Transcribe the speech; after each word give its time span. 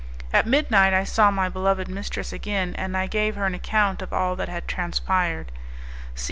At 0.33 0.47
midnight 0.47 0.95
I 0.95 1.03
saw 1.03 1.29
my 1.29 1.47
beloved 1.47 1.87
mistress 1.87 2.33
again, 2.33 2.73
and 2.75 2.97
I 2.97 3.05
gave 3.05 3.35
her 3.35 3.45
an 3.45 3.53
account 3.53 4.01
of 4.01 4.11
all 4.11 4.35
that 4.35 4.49
had 4.49 4.67
transpired. 4.67 5.51